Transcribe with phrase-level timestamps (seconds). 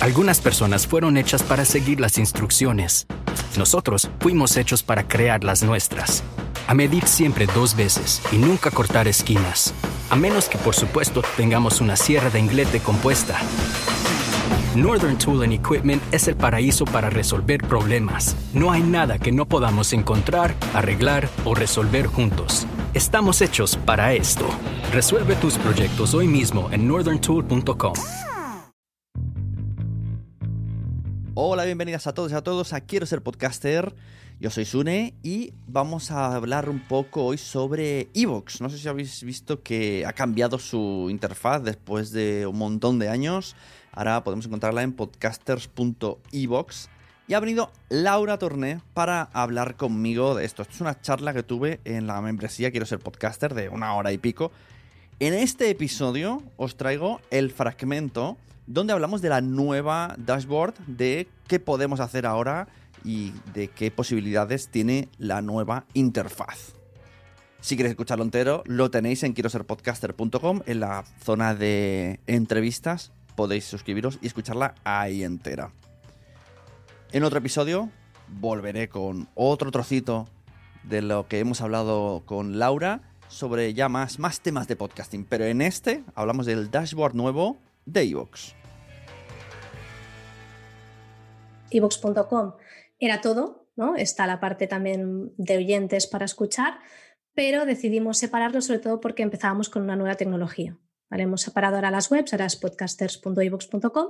[0.00, 3.06] Algunas personas fueron hechas para seguir las instrucciones.
[3.56, 6.22] Nosotros fuimos hechos para crear las nuestras.
[6.68, 9.74] A medir siempre dos veces y nunca cortar esquinas.
[10.08, 13.40] A menos que por supuesto tengamos una sierra de inglete compuesta.
[14.78, 18.36] Northern Tool and Equipment es el paraíso para resolver problemas.
[18.54, 22.64] No hay nada que no podamos encontrar, arreglar o resolver juntos.
[22.94, 24.46] Estamos hechos para esto.
[24.92, 27.94] Resuelve tus proyectos hoy mismo en northerntool.com.
[31.34, 33.96] Hola, bienvenidas a todos y a todos a Quiero ser podcaster.
[34.38, 38.60] Yo soy Sune y vamos a hablar un poco hoy sobre Evox.
[38.60, 43.08] No sé si habéis visto que ha cambiado su interfaz después de un montón de
[43.08, 43.56] años.
[43.92, 46.88] Ahora podemos encontrarla en podcasters.evox.
[47.26, 50.62] Y ha venido Laura Torné para hablar conmigo de esto.
[50.62, 54.12] Esto es una charla que tuve en la membresía Quiero ser podcaster de una hora
[54.12, 54.50] y pico.
[55.20, 61.58] En este episodio os traigo el fragmento donde hablamos de la nueva dashboard, de qué
[61.58, 62.68] podemos hacer ahora
[63.04, 66.74] y de qué posibilidades tiene la nueva interfaz.
[67.60, 73.12] Si queréis escucharlo entero, lo tenéis en quiero ser podcaster.com en la zona de entrevistas.
[73.38, 75.70] Podéis suscribiros y escucharla ahí entera.
[77.12, 77.88] En otro episodio
[78.26, 80.26] volveré con otro trocito
[80.82, 85.24] de lo que hemos hablado con Laura sobre ya más, más temas de podcasting.
[85.24, 88.54] Pero en este hablamos del dashboard nuevo de iVoox.
[91.70, 92.54] evox.com
[92.98, 93.94] era todo, ¿no?
[93.94, 96.80] Está la parte también de oyentes para escuchar,
[97.34, 100.76] pero decidimos separarlo sobre todo porque empezábamos con una nueva tecnología.
[101.10, 104.06] Hemos separado ahora las webs, ahora es podcasters.ivox.com,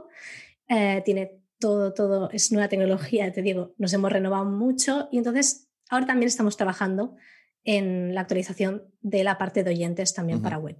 [0.68, 5.68] eh, tiene todo, todo, es nueva tecnología, te digo, nos hemos renovado mucho y entonces
[5.88, 7.16] ahora también estamos trabajando
[7.64, 10.76] en la actualización de la parte de oyentes también para web,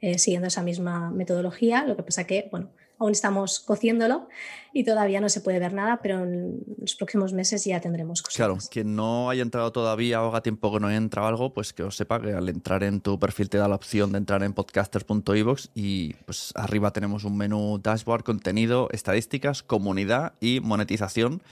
[0.00, 2.70] eh, siguiendo esa misma metodología, lo que pasa que, bueno,
[3.00, 4.28] aún estamos cociéndolo
[4.74, 8.36] y todavía no se puede ver nada, pero en los próximos meses ya tendremos cosas.
[8.36, 11.72] Claro, quien no haya entrado todavía o haga tiempo que no haya entrado algo, pues
[11.72, 14.42] que os sepa que al entrar en tu perfil te da la opción de entrar
[14.42, 21.42] en podcasters.ivox y pues arriba tenemos un menú dashboard, contenido, estadísticas, comunidad y monetización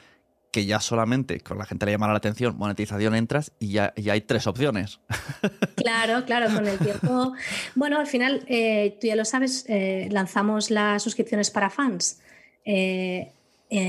[0.50, 4.20] que ya solamente con la gente le llamará la atención, monetización entras y ya, hay
[4.22, 5.00] tres opciones.
[5.76, 7.32] Claro, claro, con el tiempo.
[7.74, 12.20] Bueno, al final, eh, tú ya lo sabes, eh, lanzamos las suscripciones para fans
[12.64, 13.32] eh,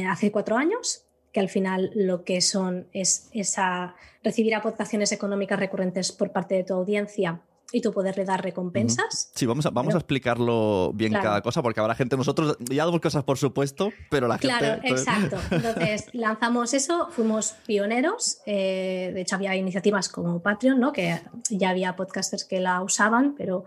[0.07, 1.03] hace cuatro años,
[1.33, 6.63] que al final lo que son es esa, recibir aportaciones económicas recurrentes por parte de
[6.63, 9.31] tu audiencia y tú poderle dar recompensas.
[9.35, 13.01] Sí, vamos a, vamos a explicarlo bien cada cosa, porque habrá gente, nosotros ya damos
[13.01, 14.57] cosas por supuesto, pero la gente...
[14.57, 15.37] Claro, exacto.
[15.51, 20.91] Entonces lanzamos eso, fuimos pioneros, eh, de hecho había iniciativas como Patreon, ¿no?
[20.91, 21.19] que
[21.49, 23.65] ya había podcasters que la usaban, pero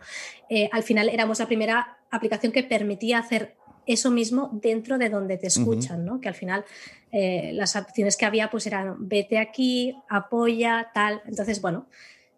[0.49, 3.56] eh, al final éramos la primera aplicación que permitía hacer
[3.87, 6.20] eso mismo dentro de donde te escuchan, ¿no?
[6.20, 6.64] que al final
[7.10, 11.20] eh, las opciones que había pues eran vete aquí, apoya, tal.
[11.26, 11.87] Entonces, bueno,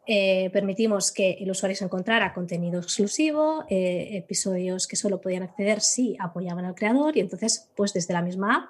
[0.06, 5.80] eh, permitimos que el usuario se encontrara contenido exclusivo, eh, episodios que solo podían acceder
[5.80, 8.64] si apoyaban al creador y entonces pues desde la misma app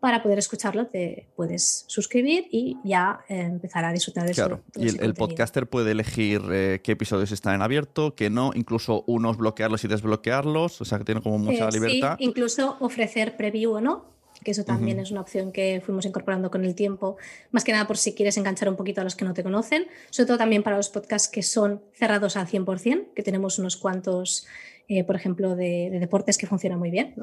[0.00, 4.62] para poder escucharlo te puedes suscribir y ya eh, empezar a disfrutar de claro.
[4.74, 6.40] y el, podcaster puede elegir
[6.82, 11.04] qué episodios están en abierto, qué no, incluso unos bloquearlos y desbloquearlos, o sea que
[11.04, 12.16] tiene como mucha libertad.
[12.18, 16.50] Sí, incluso ofrecer preview o no que eso también es una opción que fuimos incorporando
[16.50, 17.16] con el tiempo,
[17.50, 19.86] más que nada por si quieres enganchar un poquito a los que no te conocen,
[20.10, 24.46] sobre todo también para los podcasts que son cerrados al 100%, que tenemos unos cuantos,
[24.88, 27.14] eh, por ejemplo, de, deportes que funcionan muy bien,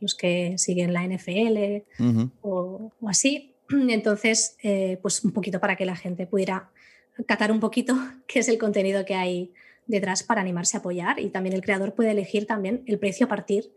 [0.00, 1.84] los que siguen la NFL
[2.42, 3.54] o, así.
[3.70, 6.70] Entonces, eh, pues un poquito para que la gente pudiera
[7.26, 7.96] catar un poquito
[8.26, 9.52] qué es el contenido que hay
[9.86, 13.28] detrás para animarse a apoyar y también el creador puede elegir también el precio a
[13.28, 13.72] partir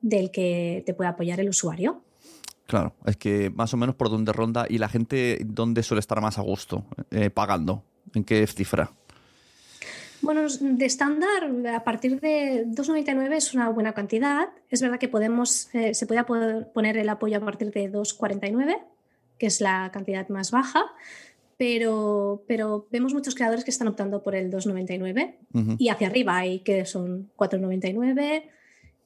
[0.00, 2.02] del que te puede apoyar el usuario.
[2.66, 6.20] Claro, es que más o menos por dónde ronda y la gente dónde suele estar
[6.20, 8.92] más a gusto eh, pagando, en qué cifra.
[10.22, 14.50] Bueno, de estándar, a partir de 2,99 es una buena cantidad.
[14.70, 16.22] Es verdad que podemos, eh, se puede
[16.72, 18.76] poner el apoyo a partir de 2,49,
[19.36, 20.84] que es la cantidad más baja,
[21.56, 26.60] pero, pero vemos muchos creadores que están optando por el 2,99 y hacia arriba hay
[26.60, 28.44] que son 4,99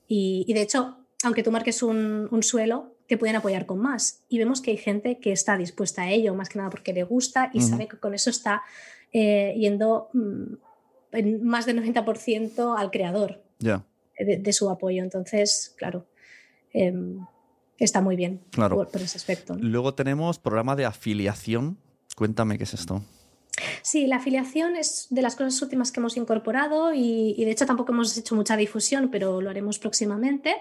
[0.08, 4.22] y, y, de hecho, aunque tú marques un, un suelo, te pueden apoyar con más.
[4.28, 7.04] Y vemos que hay gente que está dispuesta a ello, más que nada porque le
[7.04, 8.62] gusta y sabe que con eso está
[9.12, 10.54] eh, yendo mm,
[11.12, 15.02] en más del 90% al creador de, su apoyo.
[15.02, 16.06] Entonces, claro,
[16.72, 17.24] em,
[17.78, 18.88] está muy bien claro.
[18.90, 19.56] por, ese aspecto.
[19.58, 21.78] Luego tenemos programa de afiliación.
[22.16, 23.02] Cuéntame qué es esto.
[23.86, 27.92] Sí, la afiliación es de las cosas últimas que hemos incorporado y, de hecho tampoco
[27.92, 30.56] hemos hecho mucha difusión, pero lo haremos próximamente.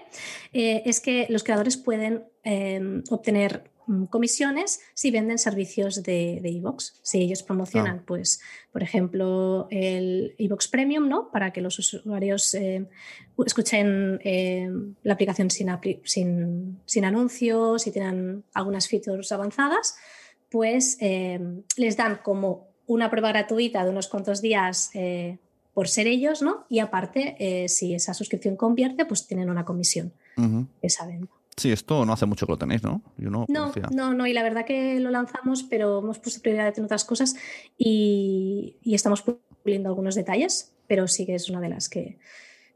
[0.52, 7.00] Eh, es que los creadores pueden em, obtener mm, comisiones si venden servicios de iVoox.
[7.02, 8.04] si ellos promocionan, ah.
[8.06, 8.40] pues,
[8.70, 11.28] por ejemplo, el iVoox Premium, ¿no?
[11.32, 12.86] Para que los usuarios em,
[13.44, 15.68] escuchen em, la aplicación sin,
[16.04, 19.96] sin, sin anuncios y tengan algunas features avanzadas,
[20.48, 25.38] pues les dan como una prueba gratuita de unos cuantos días eh,
[25.74, 26.64] por ser ellos, ¿no?
[26.68, 30.12] Y aparte, eh, si esa suscripción convierte, pues tienen una comisión
[30.82, 31.32] esa venta.
[31.56, 33.00] Sí, esto no hace mucho que lo tenéis, ¿no?
[33.16, 37.06] no, no, no, y la verdad que lo lanzamos, pero hemos puesto prioridad en otras
[37.06, 37.34] cosas
[37.78, 39.24] y, estamos
[39.62, 42.18] puliendo algunos detalles, pero sí que es una de las que,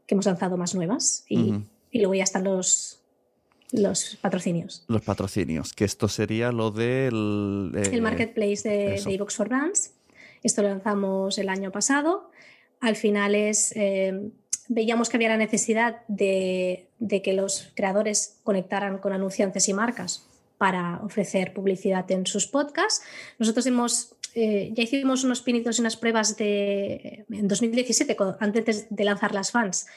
[0.07, 1.53] hemos lanzado más nuevas y,
[1.89, 3.01] y luego ya están los,
[3.71, 4.83] los patrocinios.
[4.87, 7.71] Los patrocinios, que esto sería lo del...
[7.73, 9.93] el eh, marketplace de, de for Brands.
[10.43, 12.31] Esto lo lanzamos el año pasado.
[12.79, 14.31] Al final es, eh,
[14.67, 16.89] veíamos que había la necesidad de,
[17.23, 23.03] que los creadores conectaran con anunciantes y marcas para ofrecer publicidad en sus podcasts.
[23.37, 29.03] Nosotros hemos, eh, ya hicimos unos pinitos y unas pruebas de, en 2017, antes de
[29.03, 29.87] lanzar las fans,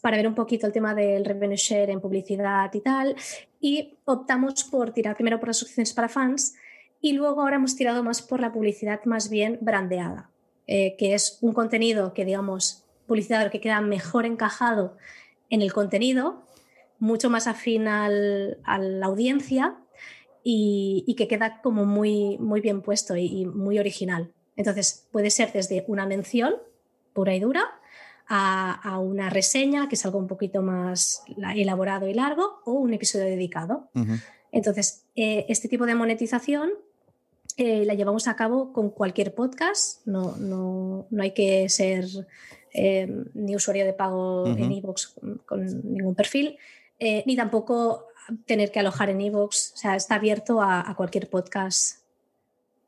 [0.00, 3.16] para ver un poquito el tema del revenue share en publicidad y tal.
[3.60, 6.54] Y optamos por tirar primero por las opciones para fans
[7.00, 10.30] y luego ahora hemos tirado más por la publicidad más bien brandeada,
[10.66, 14.96] eh, que es un contenido que, digamos, publicidad que queda mejor encajado
[15.48, 16.42] en el contenido,
[16.98, 19.78] mucho más afín al, a la audiencia
[20.44, 24.32] y, que queda como muy, muy bien puesto y, muy original.
[24.56, 26.54] Entonces, puede ser desde una mención
[27.12, 27.64] pura y dura
[28.28, 31.24] a, una reseña, que es algo un poquito más
[31.56, 33.90] elaborado y largo, o un episodio dedicado.
[34.52, 36.70] Entonces, eh, este tipo de monetización
[37.56, 42.04] eh, la llevamos a cabo con cualquier podcast, no, no, no hay que ser
[42.72, 45.14] eh, ni usuario de pago en iVoox
[45.46, 46.58] con, ningún perfil,
[46.98, 48.06] ni tampoco
[48.46, 51.99] tener que alojar en iVoox, o sea, está abierto a, a cualquier podcast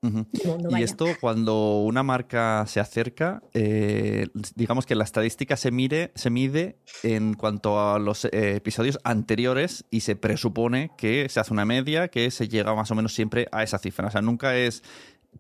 [0.03, 6.29] y esto cuando una marca se acerca, eh, digamos que la estadística se, mire, se
[6.29, 11.65] mide en cuanto a los eh, episodios anteriores y se presupone que se hace una
[11.65, 14.09] media que se llega más o menos siempre a esa cifra.
[14.09, 14.83] O sea, nunca es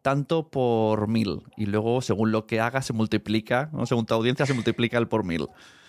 [0.00, 3.84] tanto por mil y luego según lo que haga se multiplica, ¿no?
[3.86, 5.48] según tu audiencia se multiplica el por mil.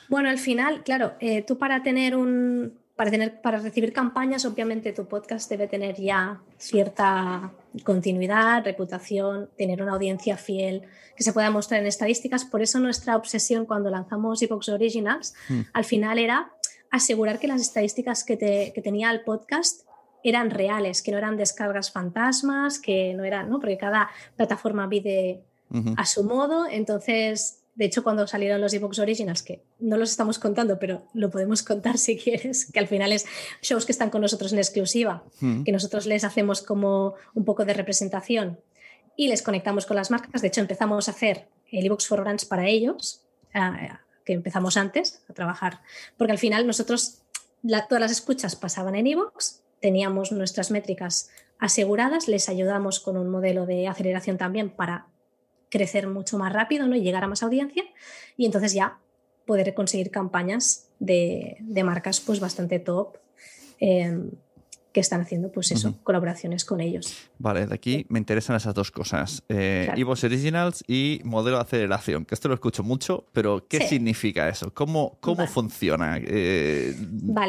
[0.10, 4.94] Bueno, al final, claro, eh, tú para tener un, para, tener, para recibir campañas, obviamente
[4.94, 7.52] tu podcast debe tener ya cierta
[7.84, 10.84] continuidad, reputación, tener una audiencia fiel
[11.16, 12.46] que se pueda mostrar en estadísticas.
[12.46, 15.62] Por eso nuestra obsesión cuando lanzamos Epox Originals hmm.
[15.74, 16.52] al final era
[16.92, 18.38] asegurar que las estadísticas que,
[18.84, 19.88] tenía el podcast
[20.24, 23.60] eran reales, que no eran descargas fantasmas, que no eran, ¿no?
[23.60, 25.44] Porque cada plataforma vive
[25.98, 26.68] a su modo.
[26.70, 31.32] Entonces, de hecho, cuando salieron los Evox Originals, que no los estamos contando, pero lo
[31.32, 33.26] podemos contar si quieres, que al final es
[33.62, 35.64] shows que están con nosotros en exclusiva, mm.
[35.64, 38.60] que nosotros les hacemos como un poco de representación
[39.16, 40.42] y les conectamos con las marcas.
[40.42, 43.22] De hecho, empezamos a hacer el Evox for Brands para ellos,
[44.26, 45.82] que empezamos antes a trabajar,
[46.18, 47.22] porque al final nosotros
[47.88, 53.66] todas las escuchas pasaban en Evox, teníamos nuestras métricas aseguradas, les ayudamos con un modelo
[53.66, 55.08] de aceleración también para
[55.74, 56.96] crecer mucho más rápido ¿no?
[56.96, 57.84] y llegar a más audiencia
[58.38, 59.00] y entonces ya
[59.48, 63.18] poder conseguir campañas de, marcas pues bastante top
[63.80, 64.30] em,
[64.94, 67.18] que están haciendo pues eso, colaboraciones con ellos.
[67.40, 69.42] Vale, de aquí me interesan esas dos cosas.
[69.50, 74.72] Eh, Originals y modelo de aceleración, que esto lo escucho mucho, pero ¿qué significa eso?
[74.76, 76.96] ¿Cómo, cómo funciona eh,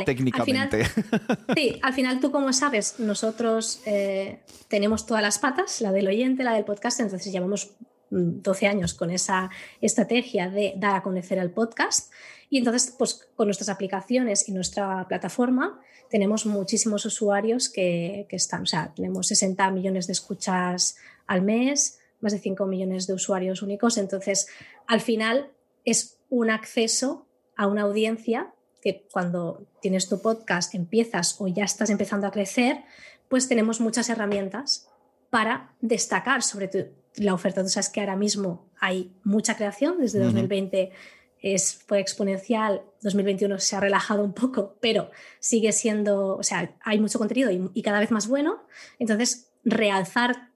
[0.07, 0.87] técnicamente?
[1.55, 6.43] sí, al final tú como sabes, nosotros eh, tenemos todas las patas, la del oyente,
[6.43, 7.77] la del podcast, entonces llevamos
[8.15, 12.13] 12 años con esa estrategia de dar a conocer el podcast.
[12.51, 15.81] Y entonces, pues con nuestras aplicaciones y nuestra plataforma,
[16.11, 22.39] tenemos muchísimos usuarios que, están, o tenemos 60 millones de escuchas al mes, más de
[22.39, 23.99] 5 millones de usuarios únicos.
[23.99, 24.47] Entonces,
[24.87, 25.51] al final
[25.85, 31.91] es un acceso a una audiencia que cuando tienes tu podcast, empiezas o ya estás
[31.91, 32.85] empezando a crecer,
[33.29, 34.89] pues tenemos muchas herramientas
[35.31, 37.63] para destacar sobre tu, la oferta.
[37.63, 40.93] Tú sabes que ahora mismo hay mucha creación, desde 2020
[41.41, 46.99] es, fue exponencial, 2021 se ha relajado un poco, pero sigue siendo, o sea, hay
[47.01, 48.63] mucho contenido y, y cada vez más bueno.
[48.99, 50.55] Entonces, realzar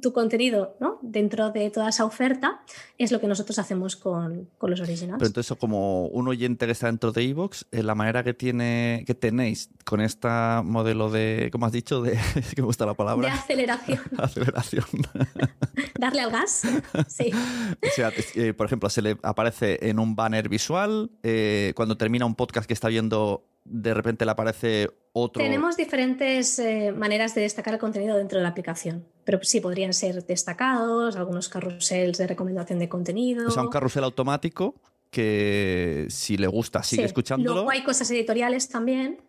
[0.00, 0.98] tu contenido ¿no?
[1.02, 2.62] dentro de toda esa oferta
[2.96, 5.18] es lo que nosotros hacemos con, los originales.
[5.18, 9.04] Pero entonces, como un oyente que está dentro de Evox, eh, la manera que tiene
[9.06, 10.28] que tenéis con este
[10.64, 12.00] modelo de, ¿cómo has dicho?
[12.00, 12.12] De,
[12.54, 13.28] que me gusta la palabra.
[13.28, 14.00] De aceleración.
[14.18, 14.86] aceleración.
[16.04, 16.64] Darle al gas,
[17.08, 17.30] sí.
[17.32, 22.26] o sea, eh, por ejemplo, se le aparece en un banner visual, eh, cuando termina
[22.26, 25.42] un podcast que está viendo de repente le aparece otro.
[25.42, 29.94] Tenemos diferentes eh, maneras de destacar el contenido dentro de la aplicación, pero sí podrían
[29.94, 33.48] ser destacados, algunos carruseles de recomendación de contenido.
[33.48, 34.74] O sea, un carrusel automático
[35.10, 37.54] que si le gusta sigue escuchándolo.
[37.54, 39.22] Luego hay cosas editoriales también,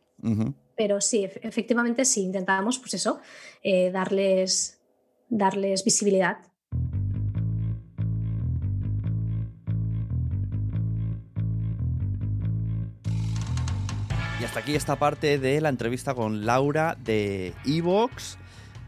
[0.76, 3.22] pero sí, efectivamente sí intentamos, pues eso,
[3.64, 4.82] eh, darles,
[5.30, 6.40] darles visibilidad
[14.56, 18.38] hasta aquí esta parte de la entrevista con Laura de Evox.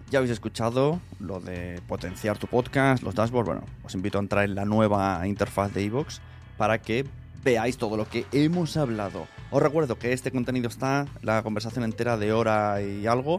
[0.10, 3.48] Ya habéis escuchado lo de potenciar tu podcast, los dashboards.
[3.48, 6.22] Bueno, os invito a entrar en la nueva interfaz de Evox
[6.56, 7.06] para que
[7.44, 9.28] veáis todo lo que hemos hablado.
[9.52, 13.36] Os recuerdo que este contenido está, la conversación entera de hora y algo,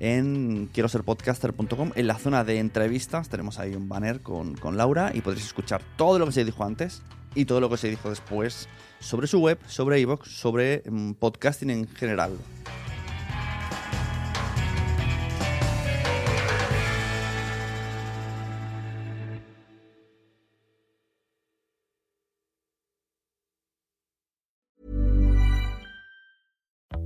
[0.00, 1.92] en quiero ser podcaster.com.
[1.94, 5.82] En la zona de entrevistas tenemos ahí un banner con, con Laura y podréis escuchar
[5.96, 7.04] todo lo que se dijo antes
[7.38, 8.68] y todo lo que se dijo después
[8.98, 12.36] sobre su web, sobre iVoox, sobre mm, podcasting en general.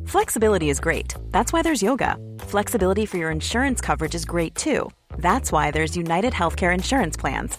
[0.06, 1.14] Flexibility is great.
[1.30, 2.16] That's why there's yoga.
[2.38, 4.90] Flexibility for your insurance coverage is great too.
[5.18, 7.58] That's why there's United Healthcare Insurance Plans.